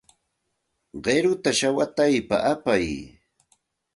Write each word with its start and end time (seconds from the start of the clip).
Qiruta 1.03 1.49
shawataypa 1.59 2.35
apay. 2.51 2.85